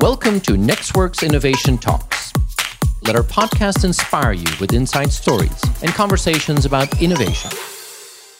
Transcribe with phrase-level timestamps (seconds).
[0.00, 2.32] Welcome to nexxworks Innovation Talks.
[3.02, 7.50] Let our podcast inspire you with inside stories and conversations about innovation.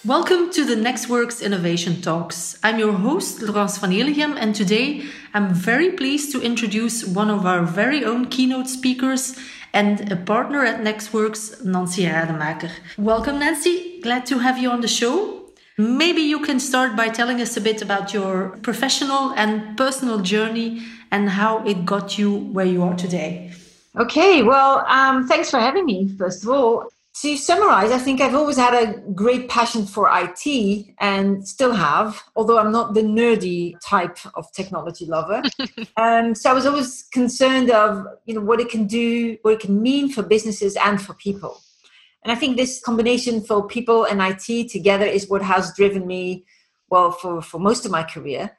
[0.05, 2.57] Welcome to the nexxworks Innovation Talks.
[2.63, 5.03] I'm your host, Laurence Van Elegem, and today
[5.35, 9.37] I'm very pleased to introduce one of our very own keynote speakers
[9.73, 12.71] and a partner at nexxworks, Nancy Rademaker.
[12.97, 14.01] Welcome, Nancy.
[14.01, 15.39] Glad to have you on the show.
[15.77, 20.83] Maybe you can start by telling us a bit about your professional and personal journey
[21.11, 23.53] and how it got you where you are today.
[23.97, 26.89] Okay, well, um, thanks for having me, first of all.
[27.23, 32.23] To summarize, I think I've always had a great passion for IT and still have,
[32.37, 35.43] although I'm not the nerdy type of technology lover.
[35.97, 39.61] um, so I was always concerned of you know what it can do, what it
[39.61, 41.61] can mean for businesses and for people.
[42.23, 46.45] And I think this combination for people and IT together is what has driven me,
[46.91, 48.57] well, for, for most of my career.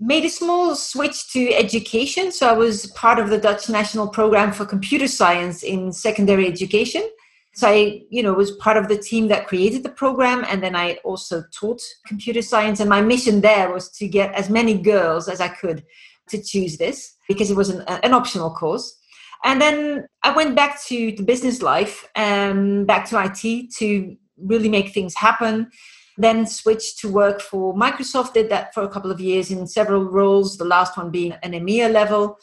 [0.00, 2.32] Made a small switch to education.
[2.32, 7.08] So I was part of the Dutch National Program for Computer Science in secondary education
[7.54, 10.74] so I, you know, was part of the team that created the program, and then
[10.74, 12.80] I also taught computer science.
[12.80, 15.84] And my mission there was to get as many girls as I could
[16.28, 18.98] to choose this because it was an, an optional course.
[19.44, 24.68] And then I went back to the business life and back to IT to really
[24.68, 25.70] make things happen.
[26.18, 28.34] Then switched to work for Microsoft.
[28.34, 30.58] Did that for a couple of years in several roles.
[30.58, 32.38] The last one being an EMEA level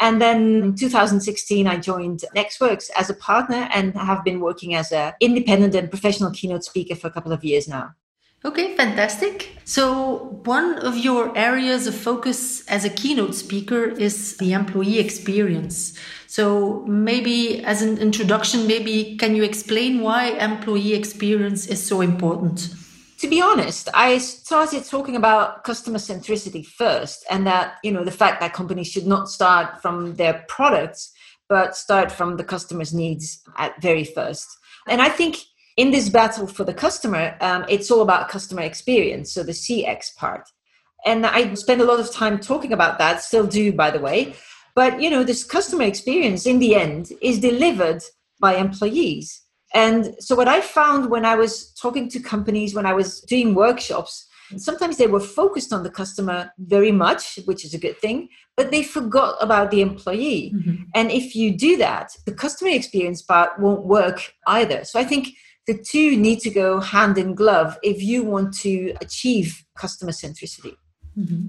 [0.00, 4.90] and then in 2016, I joined nexxworks as a partner and have been working as
[4.90, 7.94] an independent and professional keynote speaker for a couple of years now.
[8.44, 9.56] Okay, fantastic.
[9.64, 15.98] So, one of your areas of focus as a keynote speaker is the employee experience.
[16.26, 22.74] So, maybe as an introduction, maybe can you explain why employee experience is so important?
[23.24, 28.10] To be honest, I started talking about customer centricity first, and that you know the
[28.10, 31.10] fact that companies should not start from their products,
[31.48, 34.46] but start from the customer's needs at very first.
[34.86, 35.38] And I think
[35.78, 40.14] in this battle for the customer, um, it's all about customer experience, so the CX
[40.16, 40.46] part.
[41.06, 44.34] And I spend a lot of time talking about that, still do, by the way.
[44.74, 48.02] But you know, this customer experience in the end is delivered
[48.38, 49.43] by employees
[49.74, 53.54] and so, what I found when I was talking to companies, when I was doing
[53.54, 54.26] workshops,
[54.56, 58.70] sometimes they were focused on the customer very much, which is a good thing, but
[58.70, 60.52] they forgot about the employee.
[60.54, 60.82] Mm-hmm.
[60.94, 64.84] And if you do that, the customer experience part won't work either.
[64.84, 65.30] So, I think
[65.66, 70.76] the two need to go hand in glove if you want to achieve customer centricity.
[71.18, 71.46] Mm-hmm.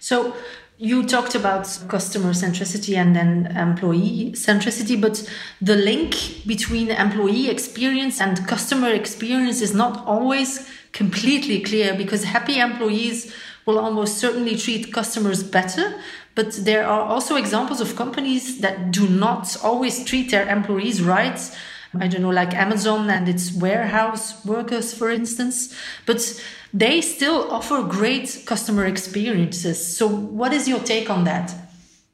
[0.00, 0.34] So,
[0.78, 5.28] you talked about customer centricity and then employee centricity, but
[5.60, 12.60] the link between employee experience and customer experience is not always completely clear because happy
[12.60, 13.34] employees
[13.66, 15.94] will almost certainly treat customers better.
[16.36, 21.40] But there are also examples of companies that do not always treat their employees right.
[21.98, 25.74] I don't know, like Amazon and its warehouse workers, for instance.
[26.06, 26.20] But
[26.72, 29.96] they still offer great customer experiences.
[29.96, 31.54] So, what is your take on that?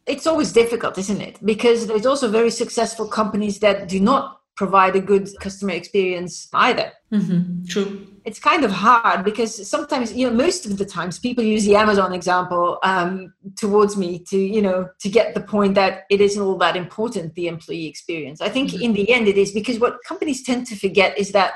[0.06, 1.44] It's always difficult, isn't it?
[1.44, 6.92] Because there's also very successful companies that do not provide a good customer experience either.
[7.12, 7.64] Mm-hmm.
[7.64, 8.06] True.
[8.24, 11.76] It's kind of hard because sometimes, you know, most of the times people use the
[11.76, 16.40] Amazon example um, towards me to, you know, to get the point that it isn't
[16.40, 18.40] all that important, the employee experience.
[18.40, 18.82] I think mm-hmm.
[18.82, 21.54] in the end it is because what companies tend to forget is that,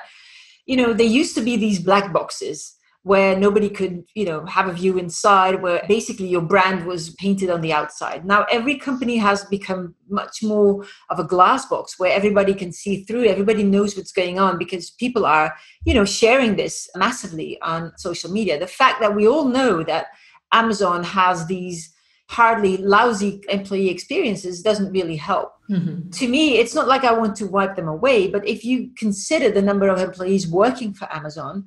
[0.67, 2.75] you know, there used to be these black boxes
[3.09, 7.49] where nobody could you know have a view inside where basically your brand was painted
[7.49, 12.13] on the outside now every company has become much more of a glass box where
[12.13, 15.55] everybody can see through everybody knows what's going on because people are
[15.87, 20.09] you know sharing this massively on social media the fact that we all know that
[20.53, 21.95] amazon has these
[22.31, 25.55] hardly lousy employee experiences doesn't really help.
[25.71, 26.11] Mm-hmm.
[26.11, 29.51] To me, it's not like I want to wipe them away, but if you consider
[29.51, 31.65] the number of employees working for Amazon,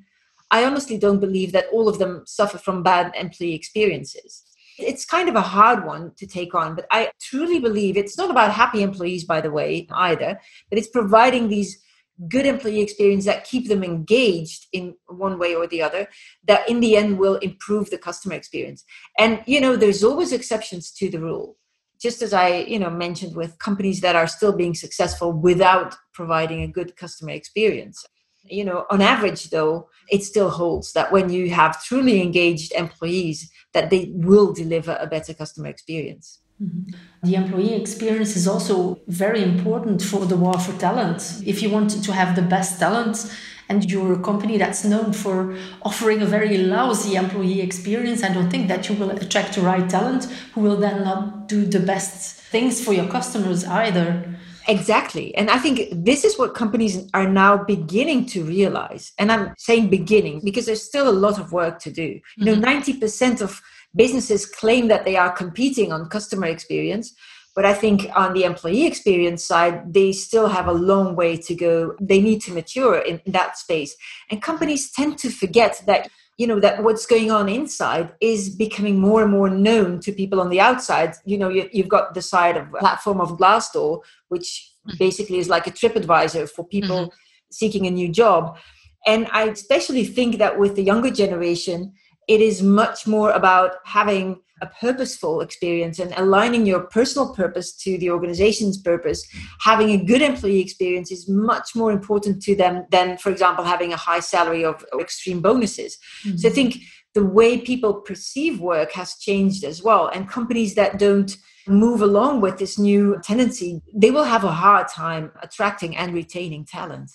[0.52, 4.44] I honestly don't believe that all of them suffer from bad employee experiences.
[4.78, 8.30] It's kind of a hard one to take on, but I truly believe it's not
[8.30, 10.40] about happy employees, by the way, either,
[10.70, 11.82] but it's providing these
[12.28, 16.08] good employee experience that keep them engaged in one way or the other
[16.46, 18.84] that in the end will improve the customer experience.
[19.18, 21.58] And you know there's always exceptions to the rule.
[22.00, 26.62] Just as i you know mentioned with companies that are still being successful without providing
[26.62, 28.06] a good customer experience
[28.46, 33.52] you know on average though it still holds that when you have truly engaged employees
[33.74, 36.92] that they will deliver a better customer experience mm-hmm.
[37.24, 42.04] the employee experience is also very important for the war for talent if you want
[42.04, 43.32] to have the best talent
[43.72, 48.50] and you're a company that's known for offering a very lousy employee experience, I don't
[48.50, 52.42] think that you will attract the right talent who will then not do the best
[52.52, 54.38] things for your customers either.
[54.72, 55.36] Exactly.
[55.36, 59.12] And I think this is what companies are now beginning to realize.
[59.20, 62.22] And I'm saying beginning because there's still a lot of work to do.
[62.38, 63.44] You know, 90% mm-hmm.
[63.44, 63.62] of
[63.94, 67.14] businesses claim that they are competing on customer experience.
[67.54, 71.54] But I think on the employee experience side, they still have a long way to
[71.54, 71.96] go.
[72.00, 73.94] They need to mature in that space.
[74.30, 76.10] And companies tend to forget that
[76.42, 80.42] you know that what's going on inside is becoming more and more known to people
[80.42, 84.48] on the outside you know you, have got the side of platform of glassdoor which
[84.88, 84.98] mm-hmm.
[84.98, 87.16] basically is like a trip advisor for people mm-hmm.
[87.52, 88.58] seeking a new job
[89.06, 91.94] and i especially think that with the younger generation
[92.28, 97.98] it is much more about having a purposeful experience and aligning your personal purpose to
[97.98, 99.28] the organization's purpose,
[99.60, 103.92] having a good employee experience is much more important to them than, for example, having
[103.92, 105.98] a high salary of extreme bonuses.
[106.24, 106.38] Mm-hmm.
[106.38, 106.78] So I think
[107.14, 110.08] the way people perceive work has changed as well.
[110.08, 111.36] And companies that don't
[111.68, 116.66] move along with this new tendency, they will have a hard time attracting and retaining
[116.66, 117.12] talent.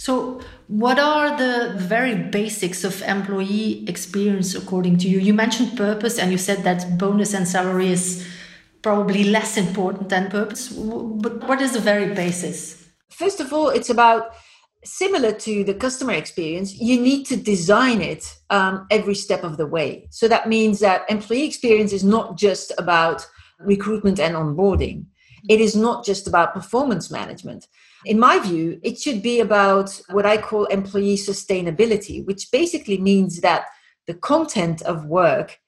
[0.00, 5.18] So, what are the very basics of employee experience according to you?
[5.18, 8.26] You mentioned purpose and you said that bonus and salary is
[8.80, 10.70] probably less important than purpose.
[10.70, 12.88] But what is the very basis?
[13.10, 14.32] First of all, it's about
[14.84, 19.66] similar to the customer experience, you need to design it um, every step of the
[19.66, 20.08] way.
[20.08, 23.26] So that means that employee experience is not just about
[23.58, 25.04] recruitment and onboarding,
[25.50, 27.66] it is not just about performance management
[28.04, 33.40] in my view, it should be about what I call employee sustainability, which basically means
[33.40, 33.66] that
[34.06, 35.58] the content of work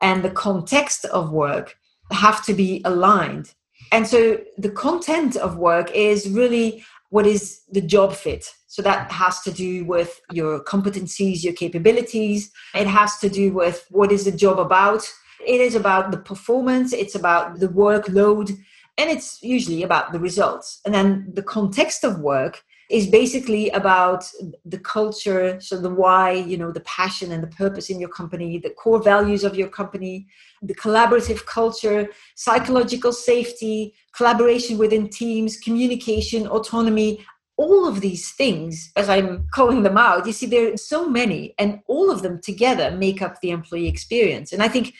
[0.00, 1.76] and the context of work
[2.10, 3.54] have to be aligned.
[3.92, 8.52] And so the content of work is really what is the job fit.
[8.66, 12.50] So that has to do with your competencies, your capabilities.
[12.74, 15.10] It has to do with what is the job about.
[15.46, 18.58] It is about the performance, it's about the workload,
[18.98, 20.80] and it's usually about the results.
[20.84, 24.24] And then the context of work is basically about
[24.64, 28.58] the culture so the why you know the passion and the purpose in your company
[28.58, 30.26] the core values of your company
[30.62, 37.22] the collaborative culture psychological safety collaboration within teams communication autonomy
[37.58, 41.54] all of these things as i'm calling them out you see there are so many
[41.58, 44.52] and all of them together make up the employee experience.
[44.52, 44.94] And i think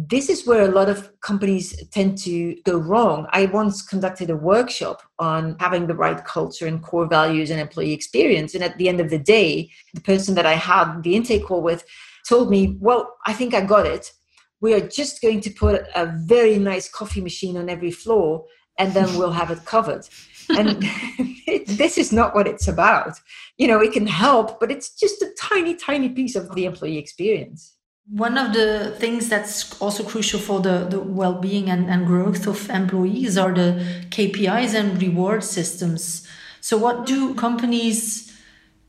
[0.00, 3.26] this is where a lot of companies tend to go wrong.
[3.30, 7.94] I once conducted a workshop on having the right culture and core values and employee
[7.94, 8.54] experience.
[8.54, 11.62] And at the end of the day, the person that I had the intake call
[11.62, 11.84] with
[12.28, 14.12] told me, Well, I think I got it.
[14.60, 18.44] We are just going to put a very nice coffee machine on every floor
[18.78, 20.08] and then we'll have it covered.
[20.50, 20.80] and
[21.66, 23.18] this is not what it's about.
[23.56, 26.98] You know, it can help, but it's just a tiny, tiny piece of the employee
[26.98, 27.77] experience.
[28.10, 32.46] One of the things that's also crucial for the, the well being and, and growth
[32.46, 36.26] of employees are the KPIs and reward systems.
[36.62, 38.34] So, what do companies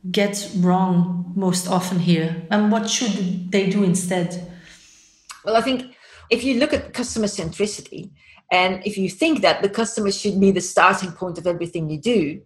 [0.10, 2.48] get wrong most often here?
[2.50, 4.52] And what should they do instead?
[5.44, 5.98] Well, I think
[6.30, 8.12] if you look at customer centricity,
[8.52, 12.00] and if you think that the customer should be the starting point of everything you
[12.00, 12.42] do,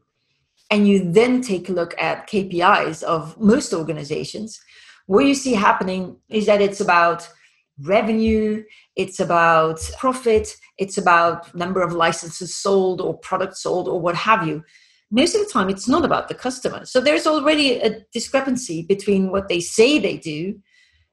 [0.70, 4.60] and you then take a look at KPIs of most organizations,
[5.06, 7.28] what you see happening is that it's about
[7.82, 8.64] revenue,
[8.96, 14.48] it's about profit, it's about number of licenses sold or products sold or what have
[14.48, 14.64] you.
[15.12, 16.86] Most of the time, it's not about the customer.
[16.86, 20.60] So there's already a discrepancy between what they say they do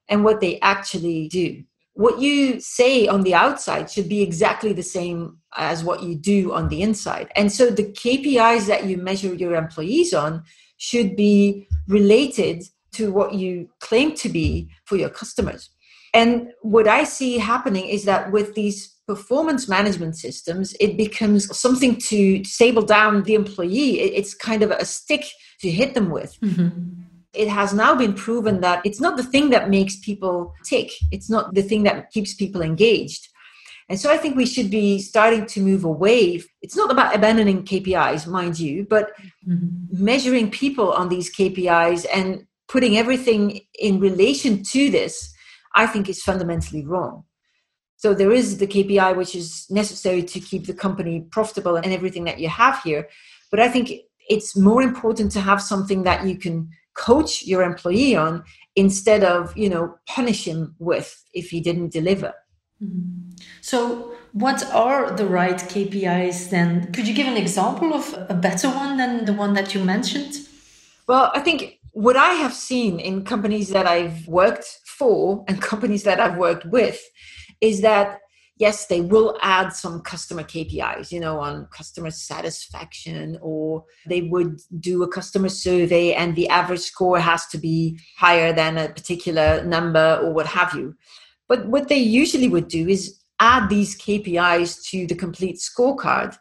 [0.09, 1.63] and what they actually do.
[1.95, 6.53] What you say on the outside should be exactly the same as what you do
[6.53, 7.31] on the inside.
[7.37, 10.45] And so the KPIs that you measure your employees on
[10.79, 15.71] should be related to what you claim to be for your customers.
[16.13, 21.97] And what I see happening is that with these performance management systems, it becomes something
[21.97, 24.01] to sable down the employee.
[24.01, 25.25] It's kind of a stick
[25.61, 26.39] to hit them with.
[26.41, 27.03] Mm-hmm.
[27.33, 31.31] It has now been proven that it's not the thing that makes people tick, it's
[31.31, 33.29] not the thing that keeps people engaged.
[33.89, 36.41] And so I think we should be starting to move away.
[36.63, 39.11] It's not about abandoning KPIs, mind you, but
[39.47, 40.05] mm-hmm.
[40.05, 45.35] measuring people on these KPIs and putting everything in relation to this,
[45.75, 47.25] I think is fundamentally wrong.
[47.97, 52.25] So there is the KPI, which is necessary to keep the company profitable and everything
[52.25, 53.09] that you have here.
[53.51, 53.93] But I think
[54.29, 58.45] it's more important to have something that you can coach your employee on
[58.77, 62.33] instead of, you know, punish him with if he didn't deliver.
[62.83, 63.33] Mm-hmm.
[63.61, 66.93] So, what are the right KPIs then?
[66.93, 70.37] Could you give an example of a better one than the one that you mentioned?
[71.07, 76.03] Well, I think what I have seen in companies that I've worked for and companies
[76.05, 77.01] that I've worked with
[77.61, 78.19] is that
[78.61, 84.61] yes, they will add some customer KPIs, you know, on customer satisfaction, or they would
[84.79, 89.65] do a customer survey and the average score has to be higher than a particular
[89.65, 90.95] number or what have you.
[91.49, 96.37] But what they usually would do is add these KPIs to the complete scorecard.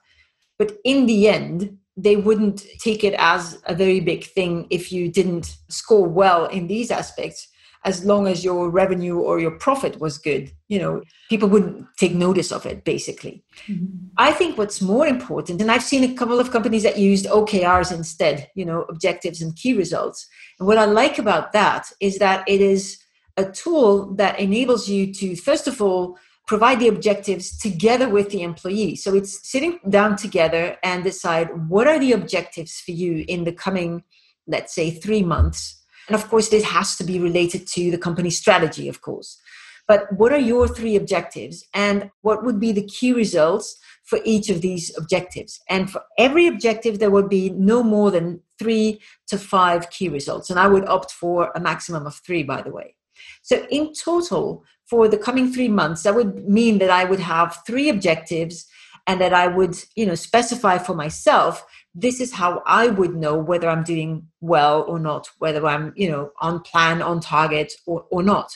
[0.60, 5.12] But in the end, they wouldn't take it as a very big thing if you
[5.12, 7.48] didn't score well in these aspects
[7.86, 12.14] as long as your revenue or your profit was good you know people wouldn't take
[12.14, 13.86] notice of it basically mm-hmm.
[14.18, 17.92] i think what's more important and i've seen a couple of companies that used okrs
[17.92, 20.28] instead you know objectives and key results
[20.60, 22.98] and what i like about that is that it is
[23.38, 26.18] a tool that enables you to first of all
[26.52, 31.86] provide the objectives together with the employee so it's sitting down together and decide what
[31.88, 34.04] are the objectives for you in the coming
[34.48, 35.80] let's say 3 months
[36.10, 39.40] and of course, this has to be related to the company strategy, of course.
[39.88, 41.64] But what are your three objectives?
[41.74, 45.60] And what would be the key results for each of these objectives?
[45.70, 50.50] And for every objective, there would be no more than three to five key results.
[50.50, 52.96] And I would opt for a maximum of three, by the way.
[53.44, 57.60] So, in total, for the coming three months, that would mean that I would have
[57.66, 58.66] three objectives
[59.08, 61.66] and that I would, you know, specify for myself
[61.96, 66.10] this is how I would know whether I'm doing well or not, whether I'm, you
[66.10, 68.56] know, on plan, on target or, or not.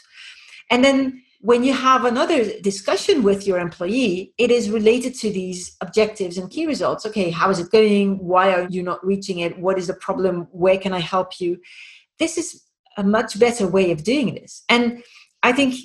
[0.70, 5.76] And then when you have another discussion with your employee, it is related to these
[5.82, 7.06] objectives and key results.
[7.06, 8.20] Okay, how is it going?
[8.20, 9.60] Why are you not reaching it?
[9.60, 10.48] What is the problem?
[10.52, 11.60] Where can I help you?
[12.20, 12.64] This is
[12.96, 14.64] a much better way of doing this.
[14.70, 15.04] And
[15.42, 15.76] I think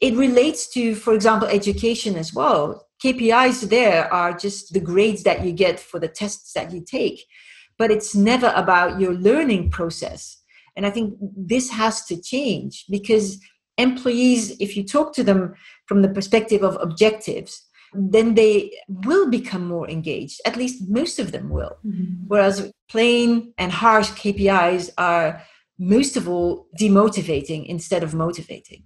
[0.00, 2.86] it relates to, for example, education as well.
[3.02, 7.24] KPIs there are just the grades that you get for the tests that you take,
[7.78, 10.40] but it's never about your learning process.
[10.76, 13.38] And I think this has to change because
[13.78, 15.54] employees, if you talk to them
[15.86, 17.62] from the perspective of objectives,
[17.94, 20.40] then they will become more engaged.
[20.44, 21.76] At least most of them will.
[21.86, 22.24] Mm-hmm.
[22.26, 25.42] Whereas plain and harsh KPIs are
[25.78, 28.82] most of all demotivating instead of motivating.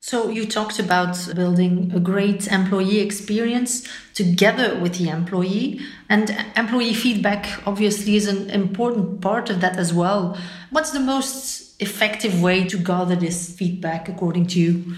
[0.00, 6.94] So, you talked about building a great employee experience together with the employee, and employee
[6.94, 10.38] feedback obviously is an important part of that as well.
[10.70, 14.96] What's the most effective way to gather this feedback according to you?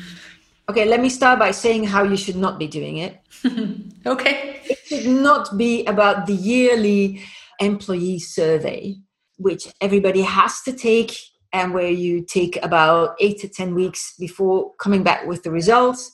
[0.68, 3.18] Okay, let me start by saying how you should not be doing it.
[4.06, 4.60] okay.
[4.64, 7.22] It should not be about the yearly
[7.58, 8.96] employee survey,
[9.38, 11.16] which everybody has to take
[11.52, 16.12] and where you take about eight to 10 weeks before coming back with the results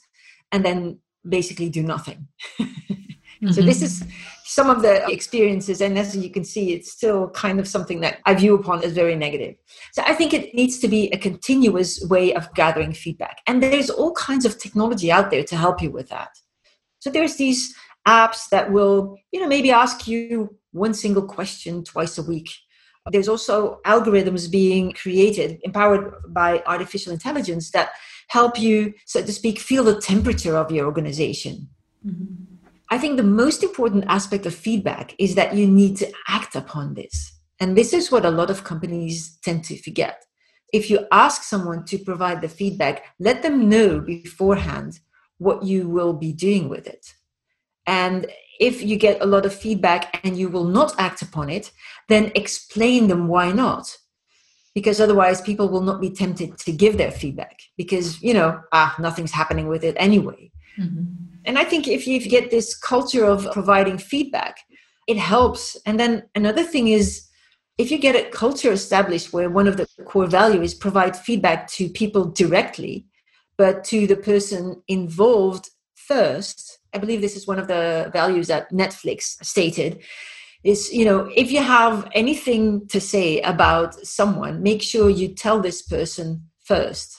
[0.52, 2.28] and then basically do nothing.
[2.60, 3.02] mm-hmm.
[3.52, 4.02] So, this is
[4.44, 5.82] some of the experiences.
[5.82, 8.92] And as you can see, it's still kind of something that I view upon as
[8.92, 9.56] very negative.
[9.92, 13.42] So, I think it needs to be a continuous way of gathering feedback.
[13.46, 16.30] And there's all kinds of technology out there to help you with that.
[17.00, 17.74] So, there's these
[18.08, 22.48] apps that will, you know, maybe ask you one single question twice a week
[23.10, 27.90] there's also algorithms being created, empowered by artificial intelligence, that
[28.28, 31.68] help you, so to speak, feel the temperature of your organization.
[32.04, 32.56] Mm-hmm.
[32.90, 36.94] I think the most important aspect of feedback is that you need to act upon
[36.94, 37.32] this.
[37.58, 40.24] And this is what a lot of companies tend to forget.
[40.72, 45.00] If you ask someone to provide the feedback, let them know beforehand
[45.38, 47.14] what you will be doing with it.
[47.86, 48.26] And
[48.60, 51.70] if you get a lot of feedback and you will not act upon it,
[52.08, 53.96] then explain them why not.
[54.74, 58.94] Because otherwise, people will not be tempted to give their feedback because, you know, ah,
[58.98, 60.50] nothing's happening with it anyway.
[60.78, 61.04] Mm-hmm.
[61.46, 64.58] And I think if you get this culture of providing feedback,
[65.06, 65.76] it helps.
[65.86, 67.26] And then another thing is
[67.78, 71.68] if you get a culture established where one of the core values is provide feedback
[71.68, 73.06] to people directly,
[73.56, 78.72] but to the person involved first, I believe this is one of the values that
[78.72, 80.02] Netflix stated
[80.64, 85.60] is you know if you have anything to say about someone make sure you tell
[85.60, 86.26] this person
[86.64, 87.10] first.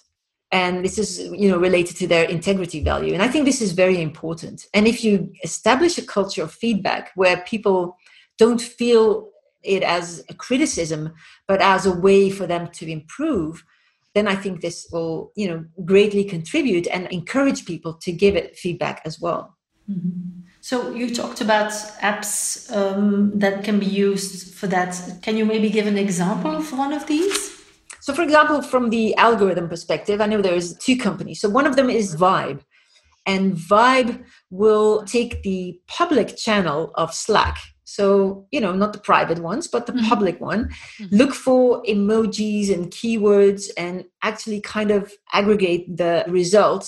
[0.52, 1.10] And this is
[1.42, 3.14] you know related to their integrity value.
[3.14, 4.58] And i think this is very important.
[4.76, 5.14] And if you
[5.50, 7.80] establish a culture of feedback where people
[8.42, 9.30] don't feel
[9.64, 11.14] it as a criticism
[11.48, 13.64] but as a way for them to improve
[14.14, 18.58] then i think this will you know greatly contribute and encourage people to give it
[18.58, 19.57] feedback as well
[19.90, 20.42] Mm-hmm.
[20.62, 25.00] So you talked about apps um, that can be used for that.
[25.22, 27.56] Can you maybe give an example of one of these?
[28.02, 31.40] So, for example, from the algorithm perspective, I know there's two companies.
[31.42, 32.62] So one of them is Vibe,
[33.26, 37.58] and Vibe will take the public channel of Slack.
[37.90, 40.10] so you know not the private ones but the Mhm.
[40.10, 40.64] public one
[41.00, 41.08] Mhm.
[41.20, 46.88] look for emojis and keywords and actually kind of aggregate the results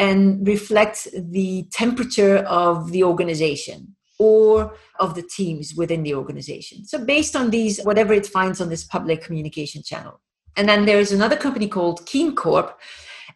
[0.00, 6.86] and reflect the temperature of the organization or of the teams within the organization.
[6.86, 10.20] So based on these whatever it finds on this public communication channel.
[10.56, 12.72] And then there's another company called KeenCorp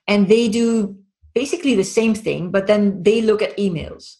[0.09, 0.97] and they do
[1.35, 4.17] basically the same thing but then they look at emails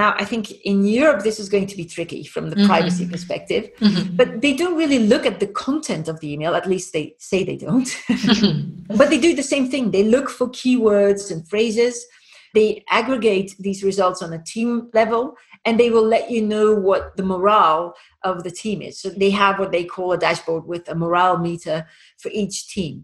[0.00, 2.66] now i think in europe this is going to be tricky from the Mhm.
[2.72, 4.16] privacy perspective Mhm.
[4.18, 6.52] but they don't really look at the content of the email.
[6.60, 7.90] At least they say they don't.
[8.98, 9.84] But they do the same thing.
[9.90, 11.94] They look for keywords and phrases.
[12.58, 12.68] They
[13.00, 14.70] aggregate these results on a team
[15.00, 15.22] level
[15.64, 17.84] and they will let you know what the morale
[18.30, 18.94] of the team is.
[19.02, 21.78] So they have what they call a dashboard with a morale meter
[22.22, 22.94] for each team.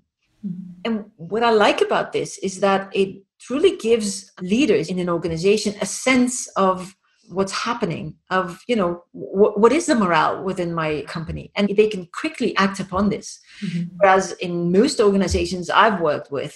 [0.87, 3.11] And what i like about this is that it
[3.49, 6.95] truly gives leaders in an organization a sense of
[7.31, 11.51] what's happening of you know wh- what is the morale within my company?
[11.57, 13.29] And they can quickly act upon this.
[13.65, 13.89] Mhm.
[13.99, 16.55] whereas in most organizations i've worked with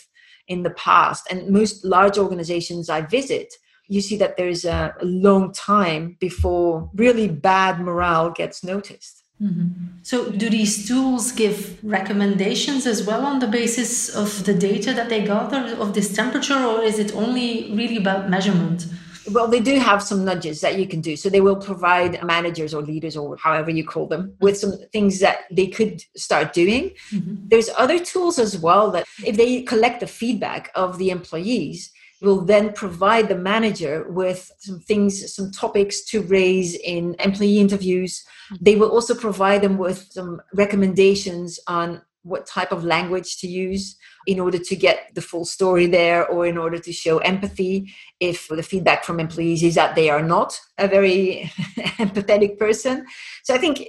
[0.52, 3.48] in the past and most large organizations i visit
[3.88, 9.70] you see that there's a long time before really bad morale gets noticed Mhm.
[10.02, 15.08] So, do these tools give recommendations as well on the basis of the data that
[15.08, 18.86] they gather of this temperature, or is it only really about measurement?
[19.30, 21.14] Well, they do have some nudges that you can do.
[21.14, 25.20] So they will provide managers or leaders or however you call them with some things
[25.20, 26.90] that they could start doing.
[27.12, 27.48] Mhm.
[27.48, 31.91] There's other tools as well that if they collect the feedback of the employees,
[32.22, 38.24] will then provide the manager with some things, some topics to raise in employee interviews.
[38.52, 38.64] Mm-hmm.
[38.64, 43.96] They will also provide them with some recommendations on what type of language to use
[44.26, 48.46] in order to get the full story there or in order to show empathy if
[48.48, 51.50] the feedback from employees is that they are not a very
[51.98, 53.04] empathetic person.
[53.42, 53.82] So I think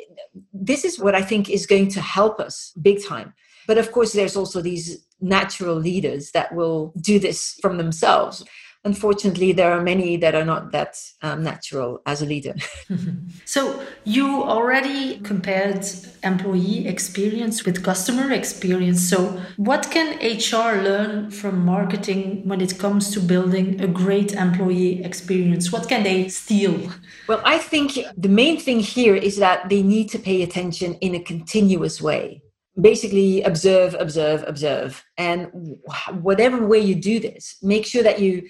[0.51, 3.33] this is what I think is going to help us big time.
[3.67, 8.43] But of course, there's also these natural leaders that will do this from themselves.
[8.86, 12.53] Unfortunately, there are many that are not that um, natural as a leader.
[13.45, 15.86] So, you already compared
[16.23, 19.08] employee experience with customer experience.
[19.08, 25.04] So, what can HR learn from marketing when it comes to building a great employee
[25.04, 25.71] experience?
[25.71, 26.91] What can they steal?
[27.28, 31.15] Well, I think the main thing here is that they need to pay attention in
[31.15, 32.42] a continuous way.
[32.79, 35.03] Basically, observe, observe, observe.
[35.17, 35.77] And
[36.21, 38.47] whatever way you do this, make sure that you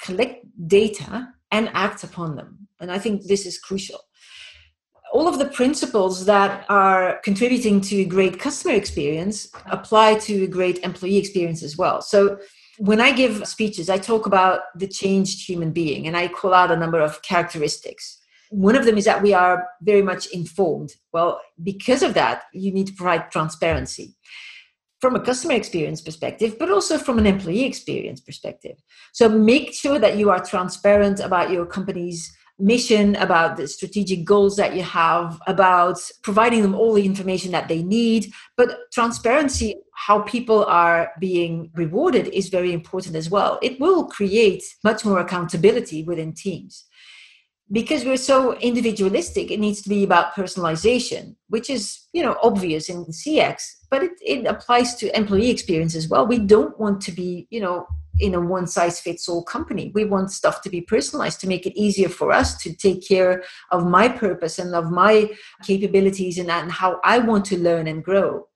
[0.00, 2.68] collect data and act upon them.
[2.80, 4.00] And I think this is crucial.
[5.12, 10.46] All of the principles that are contributing to a great customer experience apply to a
[10.46, 12.00] great employee experience as well.
[12.00, 12.38] So,
[12.78, 16.70] when I give speeches, I talk about the changed human being and I call out
[16.70, 18.19] a number of characteristics.
[18.50, 20.92] One of them is that we are very much informed.
[21.12, 24.14] Well, because of that, you need to provide transparency
[25.00, 28.76] from a customer experience perspective, but also from an employee experience perspective.
[29.12, 34.56] So make sure that you are transparent about your company's mission, about the strategic goals
[34.56, 38.30] that you have, about providing them all the information that they need.
[38.56, 43.58] But transparency, how people are being rewarded, is very important as well.
[43.62, 46.84] It will create much more accountability within teams.
[47.72, 52.88] Because we're so individualistic, it needs to be about personalization, which is, you know, obvious
[52.88, 56.26] in CX, but it, it applies to employee experience as well.
[56.26, 57.86] We don't want to be, you know,
[58.20, 59.90] in a one size fits all company.
[59.94, 63.44] We want stuff to be personalized to make it easier for us to take care
[63.70, 65.30] of my purpose and of my
[65.64, 68.46] capabilities and, and how I want to learn and grow.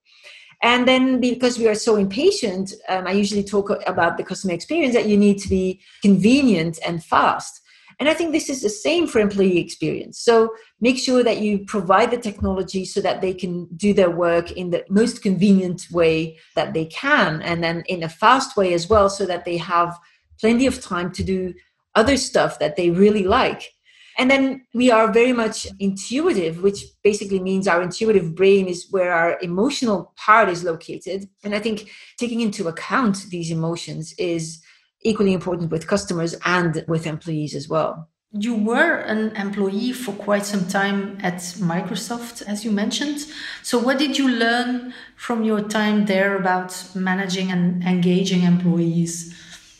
[0.62, 4.94] And then because we are so impatient, um, I usually talk about the customer experience
[4.94, 7.60] that you need to be convenient and fast.
[8.00, 10.20] And I think this is the same for employee experience.
[10.20, 14.52] So make sure that you provide the technology so that they can do their work
[14.52, 18.88] in the most convenient way that they can, and then in a fast way as
[18.88, 19.98] well, so that they have
[20.40, 21.54] plenty of time to do
[21.94, 23.70] other stuff that they really like.
[24.16, 29.12] And then we are very much intuitive, which basically means our intuitive brain is where
[29.12, 31.28] our emotional part is located.
[31.42, 34.62] And I think taking into account these emotions is
[35.04, 38.08] equally important with customers and with employees as well.
[38.36, 43.26] You were an employee for quite some time at Microsoft, as you mentioned.
[43.62, 49.32] So, what did you learn from your time there about managing and engaging employees?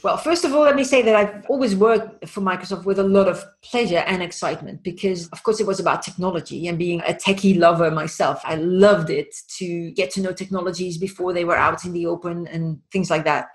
[0.05, 3.03] Well, first of all, let me say that I've always worked for Microsoft with a
[3.03, 7.14] lot of pleasure and excitement because, of course, it was about technology and being a
[7.14, 8.43] techie lover myself.
[8.45, 12.47] I loved it to get to know technologies before they were out in the open
[12.49, 13.47] and things like that.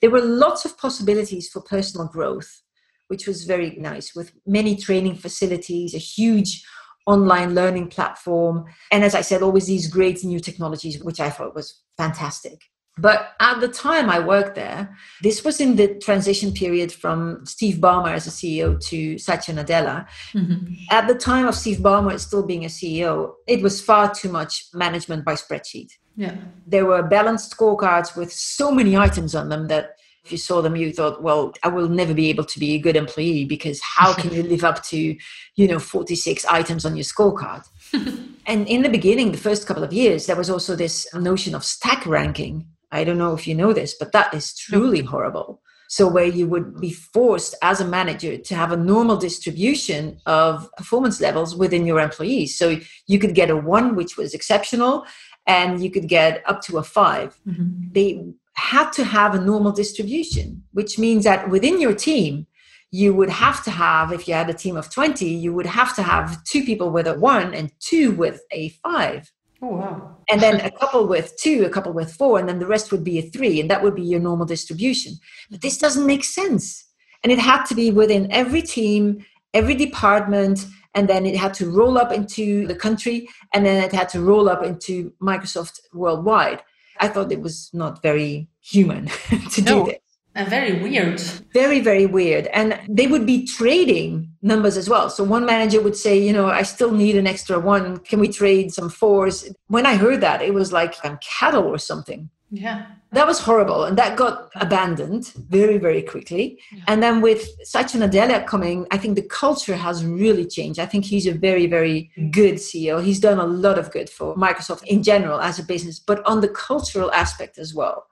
[0.00, 2.62] There were lots of possibilities for personal growth,
[3.08, 6.64] which was very nice with many training facilities, a huge
[7.06, 8.64] online learning platform.
[8.90, 12.62] And as I said, always these great new technologies, which I thought was fantastic.
[12.98, 17.76] But at the time I worked there, this was in the transition period from Steve
[17.76, 20.06] Ballmer as a CEO to Satya Nadella.
[20.32, 20.74] Mm-hmm.
[20.90, 24.66] At the time of Steve Ballmer still being a CEO, it was far too much
[24.74, 25.90] management by spreadsheet.
[26.16, 26.36] Yeah.
[26.66, 29.92] There were balanced scorecards with so many items on them that
[30.24, 32.78] if you saw them, you thought, well, I will never be able to be a
[32.78, 35.16] good employee because how can you live up to,
[35.56, 37.64] you know, 46 items on your scorecard?
[38.46, 41.64] and in the beginning, the first couple of years, there was also this notion of
[41.64, 45.60] stack ranking I don't know if you know this, but that is truly horrible.
[45.90, 50.68] So, where you would be forced as a manager to have a normal distribution of
[50.76, 52.58] performance levels within your employees.
[52.58, 55.06] So, you could get a one, which was exceptional,
[55.46, 57.92] and you could get up to a 5 mm-hmm.
[57.92, 58.22] They
[58.52, 62.46] had to have a normal distribution, which means that within your team,
[62.90, 65.94] you would have to have, if you had a team of 20, you would have
[65.96, 69.32] to have two people with a one and two with a five.
[69.60, 70.16] Oh, wow.
[70.30, 73.02] And then a couple with two, a couple with four, and then the rest would
[73.02, 75.14] be a three, and that would be your normal distribution.
[75.50, 76.84] But this doesn't make sense.
[77.24, 81.70] And it had to be within every team, every department, and then it had to
[81.70, 86.62] roll up into the country, and then it had to roll up into Microsoft worldwide.
[87.00, 89.06] I thought it was not very human
[89.52, 89.84] to no.
[89.84, 90.07] do this.
[90.38, 91.18] And very weird.
[91.52, 92.46] Very, very weird.
[92.46, 95.10] And they would be trading numbers as well.
[95.10, 97.96] So one manager would say, you know, I still need an extra one.
[97.98, 99.52] Can we trade some fours?
[99.66, 102.30] When I heard that, it was like I'm cattle or something.
[102.52, 102.86] Yeah.
[103.10, 103.82] That was horrible.
[103.84, 106.60] And that got abandoned very, very quickly.
[106.70, 106.84] Yeah.
[106.86, 110.78] And then with Satya Nadella coming, I think the culture has really changed.
[110.78, 113.02] I think he's a very, very good CEO.
[113.02, 116.42] He's done a lot of good for Microsoft in general as a business, but on
[116.42, 118.06] the cultural aspect as well.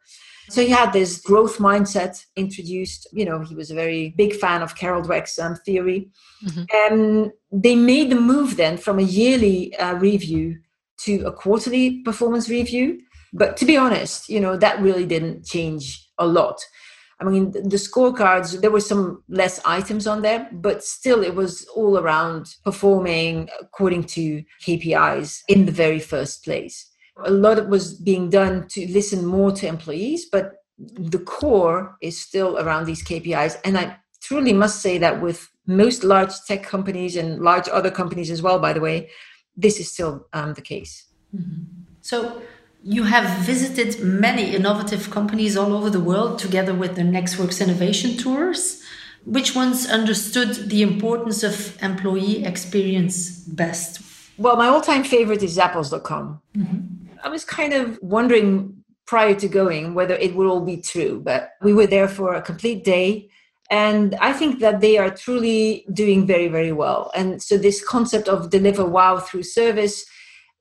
[0.49, 3.07] So he had this growth mindset introduced.
[3.13, 6.09] You know, he was a very big fan of Carol Dweck's um, theory.
[6.45, 6.65] Mm-hmm.
[6.93, 10.59] And they made the move then from a yearly uh, review
[11.01, 13.01] to a quarterly performance review.
[13.33, 16.61] But to be honest, you know, that really didn't change a lot.
[17.19, 21.67] I mean, the scorecards, there were some less items on there, but still it was
[21.75, 28.31] all around performing according to KPIs in the very first place a lot was being
[28.31, 33.59] done to listen more to employees, but the core is still around these KPIs.
[33.65, 38.31] And I truly must say that with most large tech companies and large other companies
[38.31, 39.11] as well, by the way,
[39.57, 41.07] this is still um, the case.
[41.35, 41.63] Mm-hmm.
[42.03, 42.43] So
[42.83, 48.17] you have visited many innovative companies all over the world together with the nexxworks Innovation
[48.17, 48.83] Tours.
[49.25, 54.01] Which ones understood the importance of employee experience best?
[54.39, 56.41] Well, my all time favorite is Zappos.com.
[56.57, 57.06] Mm-hmm.
[57.23, 61.51] I was kind of wondering prior to going whether it would all be true, but
[61.63, 63.29] we were there for a complete day.
[63.71, 67.11] And I think that they are truly doing very, very well.
[67.15, 70.05] And so, this concept of deliver wow through service,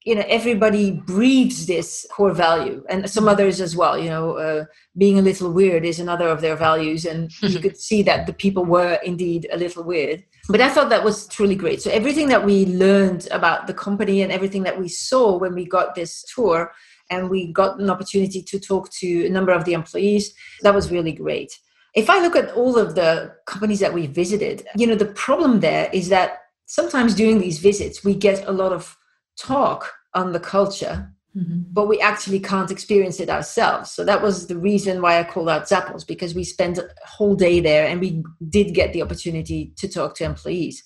[0.06, 3.98] you know, everybody breathes this core value, and some others as well.
[3.98, 4.66] You know, uh,
[4.98, 7.06] being a little weird is another of their values.
[7.06, 10.90] And you could see that the people were indeed a little weird but I thought
[10.90, 11.82] that was truly great.
[11.82, 15.66] So everything that we learned about the company and everything that we saw when we
[15.66, 16.72] got this tour
[17.10, 20.92] and we got an opportunity to talk to a number of the employees, that was
[20.92, 21.58] really great.
[21.96, 25.62] If I look at all of the companies that we visited, you know, the problem
[25.62, 28.96] there is that sometimes during these visits, we get a lot of
[29.38, 31.64] talk on the culture Mm-hmm.
[31.72, 33.92] But we actually can't experience it ourselves.
[33.92, 37.36] So that was the reason why I called out Zappos because we spent a whole
[37.36, 40.84] day there and we did get the opportunity to talk to employees.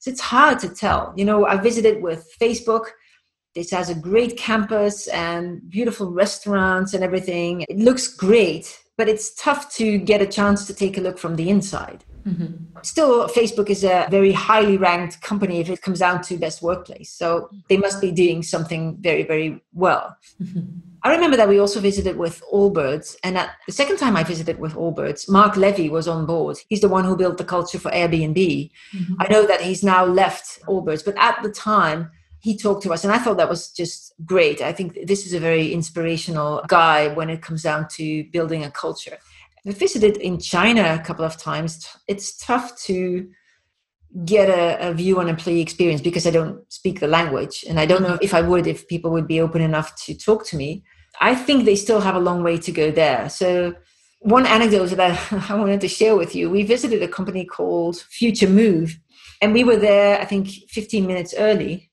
[0.00, 1.14] So it's hard to tell.
[1.16, 2.86] You know, I visited with Facebook.
[3.54, 7.64] This has a great campus and beautiful restaurants and everything.
[7.68, 11.36] It looks great, but it's tough to get a chance to take a look from
[11.36, 12.04] the inside.
[12.26, 12.78] Mm-hmm.
[12.82, 17.10] Still, Facebook is a very highly ranked company if it comes down to best workplace.
[17.10, 20.16] So they must be doing something very, very well.
[20.42, 20.60] Mm-hmm.
[21.02, 23.16] I remember that we also visited with Allbirds.
[23.22, 26.56] And at the second time I visited with Allbirds, Mark Levy was on board.
[26.68, 28.70] He's the one who built the culture for Airbnb.
[28.94, 29.14] Mm-hmm.
[29.20, 32.10] I know that he's now left Allbirds, but at the time,
[32.40, 35.32] he talked to us and i thought that was just great i think this is
[35.32, 39.16] a very inspirational guy when it comes down to building a culture
[39.66, 41.86] I visited in China a couple of times.
[42.06, 43.28] It's tough to
[44.24, 47.64] get a, a, view on employee experience because I don't speak the language.
[47.68, 50.46] And I don't know if I would, if people would be open enough to talk
[50.46, 50.84] to me.
[51.20, 53.28] I think they still have a long way to go there.
[53.28, 53.74] So,
[54.20, 58.48] one anecdote that I wanted to share with you we visited a company called Future
[58.48, 58.98] Move,
[59.40, 61.90] and we were there, I think, 15 minutes early.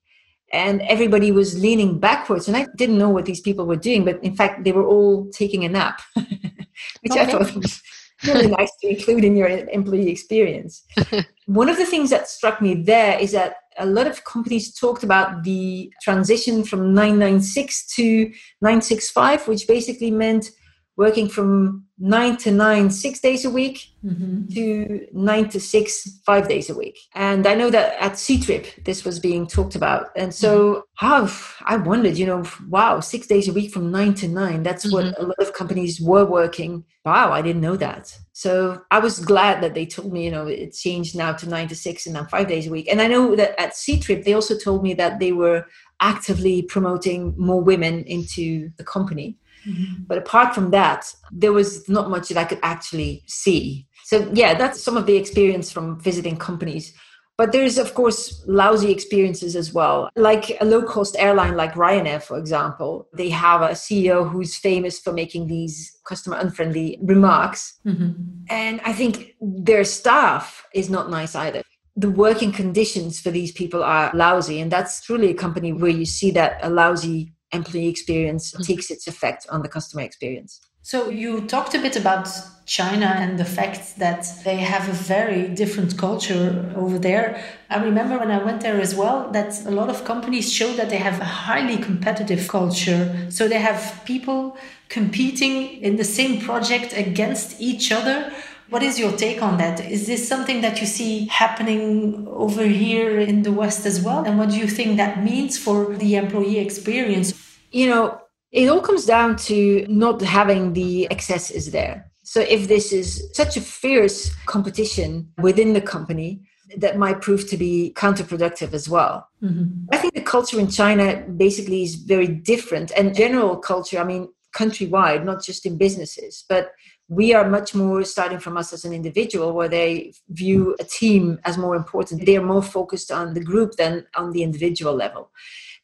[0.54, 4.22] And everybody was leaning backwards, and I didn't know what these people were doing, but
[4.24, 6.02] in fact, they were all taking a nap.
[7.02, 7.22] which okay.
[7.22, 7.82] I thought was
[8.26, 10.84] really nice to include in your employee experience.
[11.46, 15.04] One of the things that struck me there is that a lot of companies talked
[15.04, 18.26] about the transition from 996 to
[18.62, 20.52] 965, which basically meant
[20.98, 24.48] working from nine to nine, six days a week mm-hmm.
[24.54, 27.00] to nine to six, five days a week.
[27.14, 30.10] And I know that at Ctrip this was being talked about.
[30.16, 31.64] And so mm-hmm.
[31.66, 35.08] I wondered, you know, wow, six days a week from nine to nine, that's mm-hmm.
[35.08, 36.84] what a lot of companies were working.
[37.06, 38.18] Wow, I didn't know that.
[38.34, 41.68] So I was glad that they told me, you know, it changed now to nine
[41.68, 42.88] to six and then five days a week.
[42.92, 45.66] And I know that at Ctrip they also told me that they were
[46.00, 49.38] actively promoting more women into the company.
[49.68, 50.04] Mm-hmm.
[50.08, 53.88] But apart from that, there was not much that I could actually see.
[54.06, 56.94] So, yeah, that's some of the experience from visiting companies.
[57.38, 60.10] But there's, of course, lousy experiences as well.
[60.16, 65.00] Like a low cost airline like Ryanair, for example, they have a CEO who's famous
[65.00, 67.80] for making these customer unfriendly remarks.
[67.86, 68.12] Mm-hmm.
[68.50, 71.64] And I think their staff is not nice either
[71.96, 76.06] the working conditions for these people are lousy and that's truly a company where you
[76.06, 78.64] see that a lousy employee experience mm-hmm.
[78.64, 80.62] takes its effect on the customer experience.
[80.84, 82.28] So you talked a bit about
[82.66, 87.44] China and the fact that they have a very different culture over there.
[87.70, 90.90] I remember when I went there as well that a lot of companies show that
[90.90, 93.28] they have a highly competitive culture.
[93.30, 94.58] So they have people
[94.90, 98.34] competing in the same project against each other.
[98.72, 99.82] What is your take on that?
[99.82, 104.24] Is this something that you see happening over here in the West as well?
[104.24, 107.34] And what do you think that means for the employee experience?
[107.72, 108.22] You know,
[108.54, 112.10] it all comes down to not having the excesses there.
[112.24, 116.42] So if this is such a fierce competition within the company,
[116.78, 119.28] that might prove to be counterproductive as well.
[119.44, 119.88] Mm-hmm.
[119.92, 124.30] I think the culture in China basically is very different, and general culture, I mean,
[124.56, 126.72] countrywide, not just in businesses, but
[127.12, 131.38] we are much more starting from us as an individual where they view a team
[131.44, 132.26] as more important.
[132.26, 135.30] They are more focused on the group than on the individual level.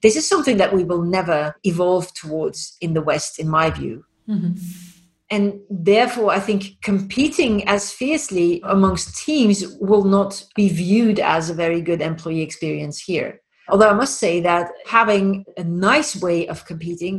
[0.02, 4.06] This is something that we will never evolve towards in the west in my view.
[4.30, 4.54] Mm-hmm.
[5.30, 11.60] and therefore i think competing as fiercely amongst teams will not be viewed as a
[11.64, 13.32] very good employee experience here.
[13.70, 17.16] Although i must say that having a nice way of competing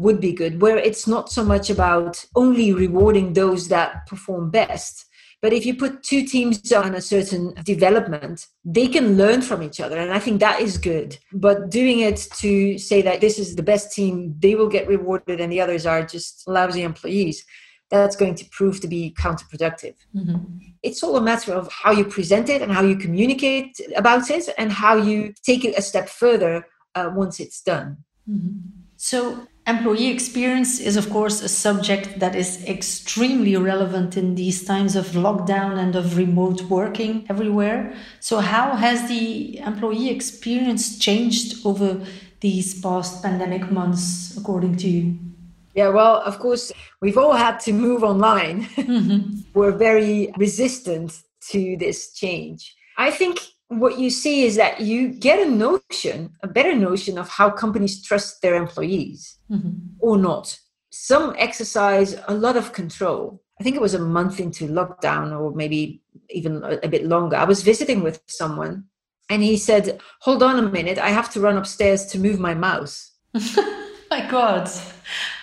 [0.00, 5.06] would be good, where it's not so much about only rewarding those that perform best.
[5.42, 9.80] But if you put two teams on a certain development, they can learn from each
[9.80, 9.96] other.
[9.98, 11.16] And I think that is good.
[11.32, 15.40] But doing it to say that this is the best team, they will get rewarded
[15.40, 17.42] and the others are just lousy employees,
[17.90, 19.94] that's going to prove to be counterproductive.
[20.14, 20.36] Mm-hmm.
[20.82, 24.48] It's all a matter of how you present it and how you communicate about it
[24.58, 27.98] and how you take it a step further uh, once it's done.
[28.28, 28.58] Mm-hmm.
[28.96, 34.96] So, Employee experience is, of course, a subject that is extremely relevant in these times
[34.96, 37.94] of lockdown and of remote working everywhere.
[38.20, 42.04] So, how has the employee experience changed over
[42.40, 45.18] these past pandemic months, according to you?
[45.74, 48.64] Yeah, well, of course, we've all had to move online.
[48.64, 49.40] Mm-hmm.
[49.54, 52.74] We're very resistant to this change.
[52.96, 53.38] I think
[53.70, 58.02] what you see is that you get a notion, a better notion of how companies
[58.02, 59.70] trust their employees mm-hmm.
[60.00, 60.58] or not.
[60.90, 63.40] Some exercise a lot of control.
[63.60, 67.36] I think it was a month into lockdown or maybe even a, a bit longer.
[67.36, 68.86] I was visiting with someone
[69.28, 72.54] and he said, Hold on a minute, I have to run upstairs to move my
[72.54, 73.12] mouse.
[74.10, 74.68] my God.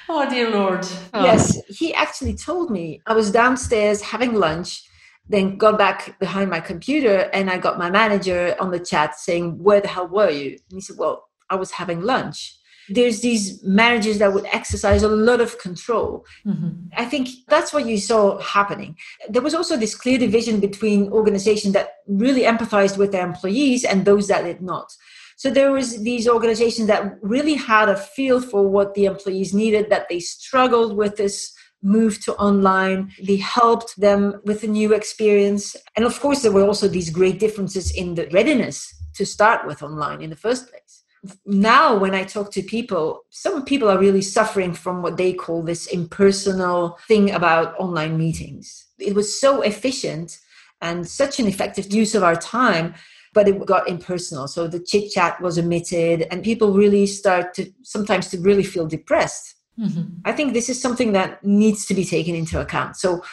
[0.09, 0.85] Oh, dear Lord.
[1.13, 1.23] Oh.
[1.23, 4.83] Yes, he actually told me I was downstairs having lunch
[5.29, 9.61] then got back behind my computer and I got my manager on the chat saying,
[9.61, 10.51] Where the hell were you?
[10.51, 12.57] And he said, Well, I was having lunch.
[12.89, 16.25] There's these managers that would exercise a lot of control.
[16.45, 16.87] Mm-hmm.
[16.95, 18.95] I think that's what you saw happening.
[19.27, 24.05] There was also this clear division between organizations that really empathized with their employees and
[24.05, 24.89] those that did not.
[25.35, 29.89] So there was these organizations that really had a feel for what the employees needed,
[29.89, 33.11] that they struggled with this moved to online.
[33.23, 35.75] They helped them with a new experience.
[35.95, 39.83] And of course, there were also these great differences in the readiness to start with
[39.83, 41.03] online in the first place.
[41.45, 45.63] Now, when I talk to people, some people are really suffering from what they call
[45.63, 48.85] this impersonal thing about online meetings.
[48.99, 50.39] It was so efficient
[50.81, 52.93] and such an effective use of our time
[53.33, 57.71] but it got impersonal so the chit chat was omitted and people really start to
[57.83, 60.21] sometimes to really feel depressed Mm-hmm.
[60.25, 62.97] I think this is something that needs to be taken into account.
[62.97, 63.23] So,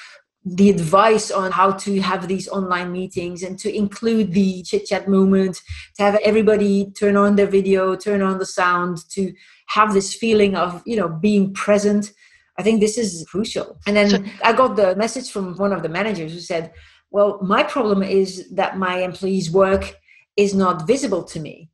[0.46, 5.08] the advice on how to have these online meetings and to include the chit chat
[5.08, 5.62] moment,
[5.96, 9.32] to have everybody turn on their video, turn on the sound, to
[9.68, 12.12] have this feeling of you know being present.
[12.58, 13.80] I think this is crucial.
[13.86, 16.72] And then so, I got the message from one of the managers who said,
[17.10, 19.96] "Well, my problem is that my employees work."
[20.36, 21.70] is not visible to me.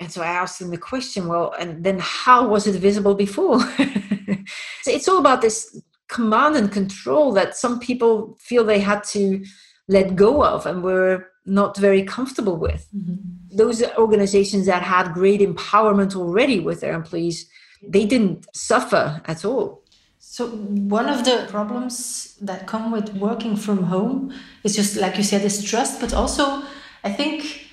[0.00, 3.60] And so I asked them the question, well, and then how was it visible before?
[4.82, 9.44] so it's all about this command and control that some people feel they had to
[9.88, 12.88] let go of and were not very comfortable with.
[12.94, 13.56] Mm-hmm.
[13.56, 17.48] Those organizations that had great empowerment already with their employees,
[17.82, 19.82] they didn't suffer at all.
[20.18, 24.32] So one of the problems that come with working from home
[24.64, 26.62] is just like you said, is trust, but also
[27.04, 27.66] I think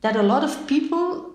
[0.00, 1.31] that a lot of people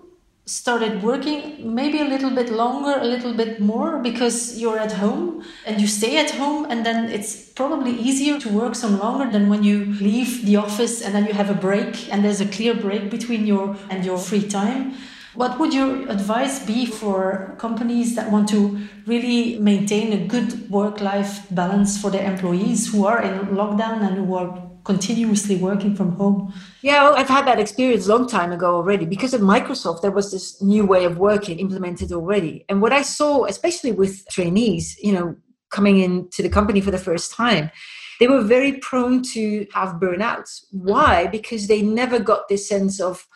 [0.48, 5.44] started working maybe a little bit longer, a little bit more because you're at home
[5.66, 9.50] and you stay at home, and then it's probably easier to work some longer than
[9.50, 12.74] when you leave the office and then you have a break and there's a clear
[12.74, 14.94] break between your and your free time.
[15.34, 21.02] What would your advice be for companies that want to really maintain a good work
[21.02, 26.12] life balance for their employees who are in lockdown and who are continuously working from
[26.12, 26.50] home?
[26.80, 29.04] Yeah, well, I've had that experience a long time ago already.
[29.04, 32.64] Because of Microsoft, there was this new way of working implemented already.
[32.70, 35.36] And what I saw, especially with trainees, you know,
[35.70, 37.70] coming into the company for the first time,
[38.18, 40.64] they were very prone to have burnouts.
[40.70, 41.26] Why?
[41.26, 43.26] Because they never got this sense of,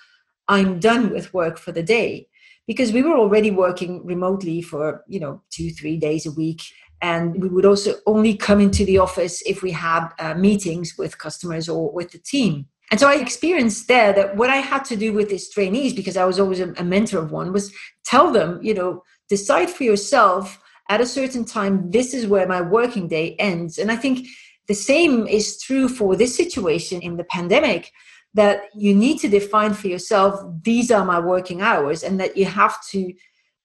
[0.48, 2.28] I'm done with work for the day
[2.66, 6.62] because we were already working remotely for you know two three days a week
[7.02, 11.18] and we would also only come into the office if we had uh, meetings with
[11.18, 12.66] customers or with the team.
[12.90, 16.18] And so i experienced there that what i had to do with these trainees because
[16.18, 17.72] i was always a, a mentor of one was
[18.04, 22.60] tell them you know decide for yourself at a certain time this is where my
[22.60, 23.78] working day ends.
[23.78, 24.26] And i think
[24.68, 27.90] the same is true for this situation in the pandemic
[28.34, 32.44] that you need to define for yourself these are my working hours and that you
[32.44, 33.12] have to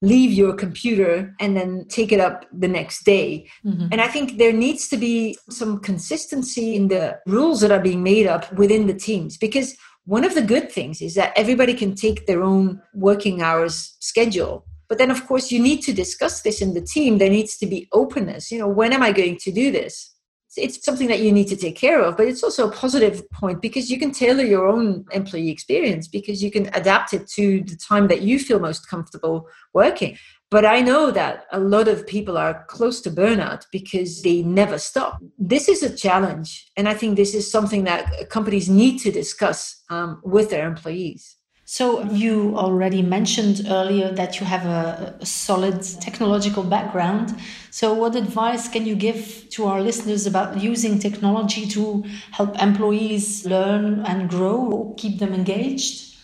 [0.01, 3.49] leave your computer and then take it up the next day.
[3.65, 3.87] Mm-hmm.
[3.91, 8.03] And I think there needs to be some consistency in the rules that are being
[8.03, 11.95] made up within the teams because one of the good things is that everybody can
[11.95, 14.65] take their own working hours schedule.
[14.87, 17.17] But then, of course, you need to discuss this in the team.
[17.17, 18.51] There needs to be openness.
[18.51, 20.15] You know, when am I going to do this?
[20.57, 23.61] It's something that you need to take care of but it's also a positive point
[23.61, 27.75] because you can tailor your own employee experience because you can adapt it to the
[27.75, 30.17] time that you feel most comfortable working.
[30.49, 34.77] But i know that a lot of people are close to burnout because they never
[34.77, 35.21] stop.
[35.37, 39.83] This is a challenge and i think this is something that companies need to discuss
[39.89, 41.36] um, with their employees
[41.69, 47.35] so, you already mentioned earlier that you have a, a, solid technological background.
[47.71, 53.45] So, what advice can you give to our listeners about using technology to help employees
[53.45, 56.15] learn and grow, or keep them engaged?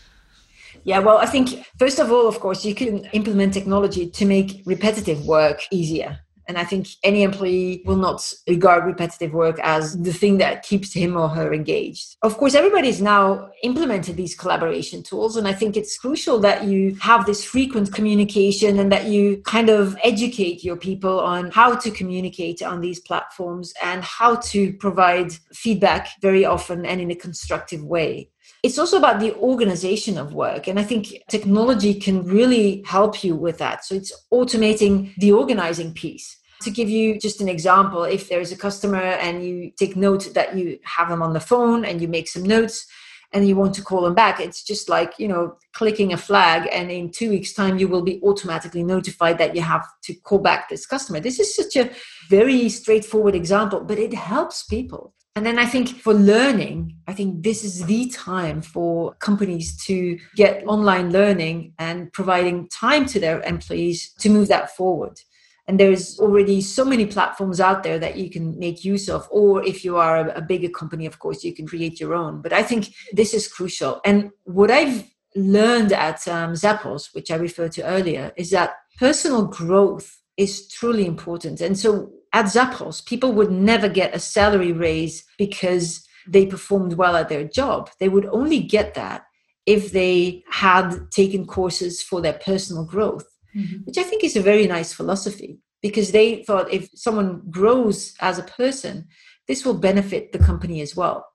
[0.85, 4.61] Yeah, well, I think first of all, of course, you can implement technology to make
[4.65, 6.22] repetitive work easier.
[6.47, 10.93] And I think any employee will not regard repetitive work as the thing that keeps
[10.93, 12.17] him or her engaged.
[12.21, 15.37] Of course, everybody's now implemented these collaboration tools.
[15.37, 19.69] And I think it's crucial that you have this frequent communication and that you kind
[19.69, 25.33] of educate your people on how to communicate on these platforms and how to provide
[25.53, 28.29] feedback very often and in a constructive way
[28.63, 30.67] it's also about the organization of work.
[30.67, 33.83] And I think technology can really help you with that.
[33.83, 36.39] So it's automating the organizing piece.
[36.61, 40.55] To give you just an example, if there's a customer and you take note that
[40.55, 42.87] you have them on the phone and you make some notes,
[43.33, 46.69] and you want to call them back it's just like you know clicking a flag
[46.71, 50.37] and in two weeks time you will be automatically notified that you have to call
[50.37, 51.89] back this customer this is such a
[52.29, 57.41] very straightforward example but it helps people and then I think for learning, I think
[57.41, 63.41] this is the time for companies to get online learning and providing time to their
[63.41, 65.19] employees to move that forward.
[65.67, 69.27] And there's already so many platforms out there that you can make use of.
[69.31, 72.41] Or if you are a, bigger company, of course, you can create your own.
[72.41, 74.01] But I think this is crucial.
[74.05, 79.45] And what I've learned at um, Zappos, which I referred to earlier, is that personal
[79.45, 81.61] growth is truly important.
[81.61, 87.15] And so at Zappos, people would never get a salary raise because they performed well
[87.15, 87.89] at their job.
[87.99, 89.23] They would only get that
[89.65, 93.83] if they had taken courses for their personal growth, mm-hmm.
[93.83, 98.39] which I think is a very nice philosophy because they thought if someone grows as
[98.39, 99.07] a person,
[99.47, 101.25] this will benefit the company as well.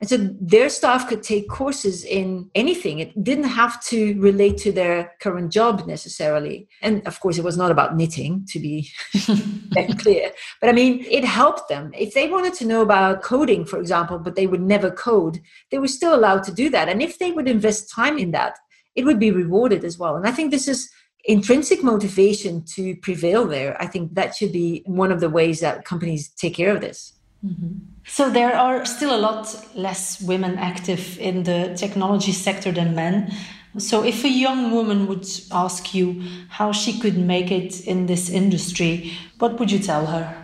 [0.00, 3.00] And so their staff could take courses in anything.
[3.00, 6.68] It didn't have to relate to their current job necessarily.
[6.80, 8.90] And of course, it was not about knitting, to be
[9.98, 10.32] clear.
[10.58, 11.90] But I mean, it helped them.
[11.92, 15.40] If they wanted to know about coding, for example, but they would never code,
[15.70, 16.88] they were still allowed to do that.
[16.88, 18.56] And if they would invest time in that,
[18.94, 20.16] it would be rewarded as well.
[20.16, 20.90] And I think this is
[21.24, 23.80] intrinsic motivation to prevail there.
[23.80, 27.12] I think that should be one of the ways that companies take care of this.
[27.44, 27.78] Mm-hmm.
[28.10, 33.32] So there are still a lot less women active in the technology sector than men.
[33.78, 38.28] So if a young woman would ask you how she could make it in this
[38.28, 40.36] industry, what would you tell her?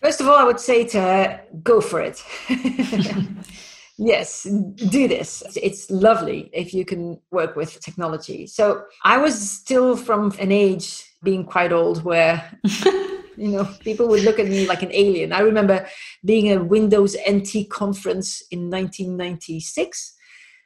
[0.00, 2.22] First of all, I would say to her, go for it.
[3.98, 5.42] yes, do this.
[5.60, 8.46] It's lovely if you can work with technology.
[8.46, 12.48] So I was still from an age being quite old where
[13.38, 15.32] you know people would look at me like an alien.
[15.32, 15.86] I remember
[16.24, 20.14] being at windows nt conference in 1996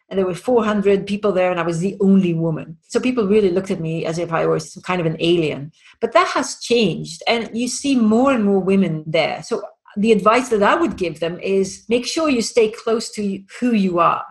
[0.08, 2.78] and there were 400 people there and i was the only woman.
[2.88, 5.72] So people really looked at me as if i was kind of an alien.
[6.00, 9.42] But that has changed and you see more and more women there.
[9.42, 9.62] So
[9.96, 13.72] the advice that i would give them is make sure you stay close to who
[13.72, 14.24] you are.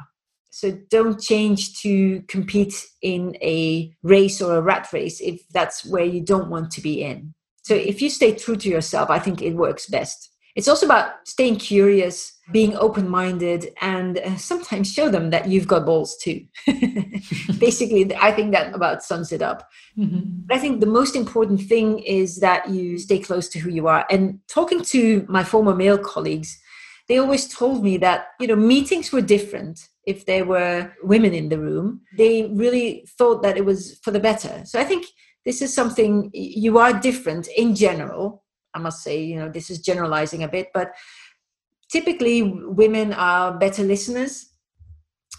[0.53, 6.03] So don't change to compete in a race or a rat race if that's where
[6.03, 7.33] you don't want to be in
[7.63, 10.29] so if you stay true to yourself, I think it works best.
[10.55, 15.67] It's also about staying curious, being open minded, and uh, sometimes show them that you've
[15.67, 16.45] got balls too.
[17.57, 19.69] Basically, I think that about sums it up.
[19.97, 20.19] Mm-hmm.
[20.47, 23.87] But I think the most important thing is that you stay close to who you
[23.87, 24.05] are.
[24.09, 26.59] And talking to my former male colleagues,
[27.07, 31.47] they always told me that you know meetings were different if there were women in
[31.47, 32.01] the room.
[32.17, 34.63] They really thought that it was for the better.
[34.65, 35.05] So I think
[35.45, 38.43] this is something you are different in general.
[38.73, 40.93] I must say, you know, this is generalizing a bit, but
[41.91, 44.47] typically women are better listeners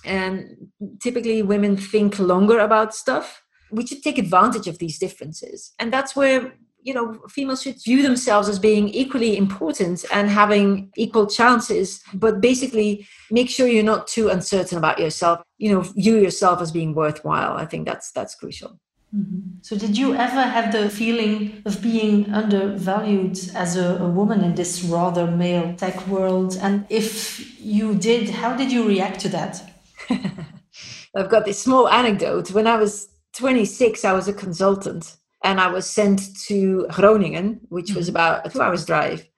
[0.04, 0.68] and
[1.00, 3.42] typically women think longer about stuff.
[3.70, 5.72] We should take advantage of these differences.
[5.78, 10.90] And that's where you know females should view themselves as being equally important and having
[10.96, 16.16] equal chances but basically make sure you're not too uncertain about yourself you know view
[16.16, 18.80] yourself as being worthwhile i think that's that's crucial
[19.14, 19.58] Mm-hmm.
[19.60, 24.54] So, did you ever have the feeling of being undervalued as a, a, woman in
[24.54, 26.56] this rather male tech world?
[26.62, 29.70] And if you did, how did you react to that?
[31.14, 32.52] I've got this small anecdote.
[32.52, 37.92] When I was 26, I was a consultant and I was sent to Groningen, which
[37.92, 38.16] was mm-hmm.
[38.16, 39.28] about a two hours drive.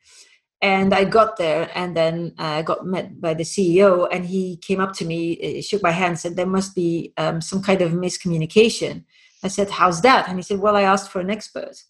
[0.62, 4.80] And I got there and then I got met by the CEO, and he came
[4.80, 9.04] up to me, shook my hand, said, There must be um, some kind of miscommunication
[9.44, 10.28] I said, How's that?
[10.28, 11.84] And he said, Well, I asked for an expert.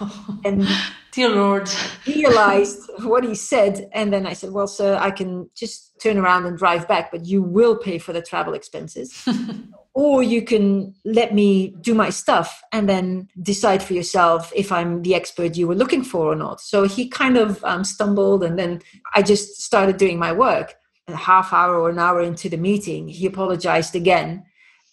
[0.44, 0.66] and
[1.12, 1.70] dear Lord,
[2.06, 3.88] realized what he said.
[3.92, 7.26] And then I said, Well, sir, I can just turn around and drive back, but
[7.26, 9.26] you will pay for the travel expenses.
[9.94, 15.02] or you can let me do my stuff and then decide for yourself if I'm
[15.02, 16.60] the expert you were looking for or not.
[16.60, 18.82] So he kind of um, stumbled, and then
[19.14, 20.76] I just started doing my work.
[21.08, 24.44] A half hour or an hour into the meeting, he apologized again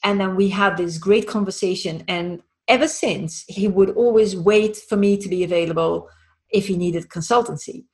[0.04, 2.04] and then we had this great conversation.
[2.08, 6.10] And ever since, he would always wait for me to be available
[6.50, 7.86] if he needed consultancy.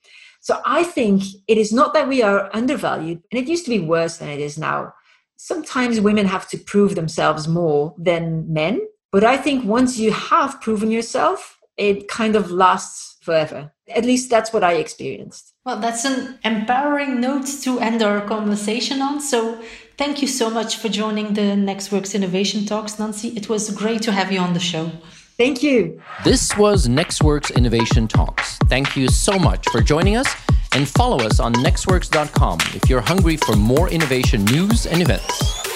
[0.41, 3.79] So I think it is not that we are undervalued, and it used to be
[3.79, 4.93] worse than it is now.
[5.35, 8.81] Sometimes women have to prove themselves more than men.
[9.11, 13.71] But I think once you have proven yourself, it kind of lasts forever.
[13.89, 15.53] At least that's what I experienced.
[15.65, 19.19] Well, that's an empowering note to end our conversation on.
[19.19, 19.61] So
[19.99, 23.35] Thank you so much for joining the nexxworks Innovation Talks, Nancy.
[23.35, 24.89] It was great to have you on the show.
[25.37, 26.01] Thank you.
[26.23, 28.57] This was nexxworks Innovation Talks.
[28.69, 30.33] Thank you so much for joining us
[30.71, 35.68] and follow us on nexxworks.com if you're hungry for more innovation news and events.